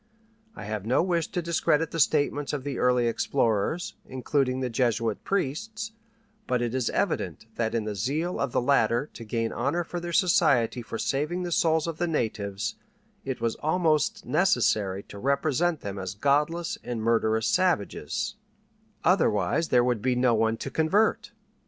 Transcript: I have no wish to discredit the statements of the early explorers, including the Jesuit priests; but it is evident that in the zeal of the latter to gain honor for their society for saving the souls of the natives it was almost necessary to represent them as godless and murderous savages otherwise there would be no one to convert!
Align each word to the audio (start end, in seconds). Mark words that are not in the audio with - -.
I 0.55 0.63
have 0.65 0.83
no 0.83 1.03
wish 1.03 1.27
to 1.27 1.43
discredit 1.43 1.91
the 1.91 1.99
statements 1.99 2.53
of 2.53 2.63
the 2.63 2.79
early 2.79 3.05
explorers, 3.05 3.93
including 4.07 4.59
the 4.59 4.67
Jesuit 4.71 5.23
priests; 5.23 5.91
but 6.47 6.59
it 6.59 6.73
is 6.73 6.89
evident 6.89 7.45
that 7.57 7.75
in 7.75 7.83
the 7.83 7.93
zeal 7.93 8.39
of 8.39 8.51
the 8.51 8.63
latter 8.63 9.11
to 9.13 9.23
gain 9.23 9.51
honor 9.53 9.83
for 9.83 9.99
their 9.99 10.11
society 10.11 10.81
for 10.81 10.97
saving 10.97 11.43
the 11.43 11.51
souls 11.51 11.85
of 11.85 11.99
the 11.99 12.07
natives 12.07 12.77
it 13.25 13.41
was 13.41 13.53
almost 13.57 14.25
necessary 14.25 15.03
to 15.03 15.19
represent 15.19 15.81
them 15.81 15.99
as 15.99 16.15
godless 16.15 16.79
and 16.83 17.03
murderous 17.03 17.45
savages 17.45 18.33
otherwise 19.03 19.67
there 19.69 19.83
would 19.83 20.01
be 20.01 20.15
no 20.15 20.33
one 20.33 20.57
to 20.57 20.71
convert! 20.71 21.31